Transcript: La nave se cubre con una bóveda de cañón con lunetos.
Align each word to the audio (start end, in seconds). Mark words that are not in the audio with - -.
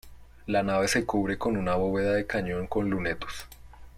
La 0.47 0.63
nave 0.63 0.87
se 0.87 1.05
cubre 1.05 1.37
con 1.37 1.57
una 1.57 1.75
bóveda 1.75 2.13
de 2.13 2.25
cañón 2.25 2.65
con 2.65 2.89
lunetos. 2.89 3.45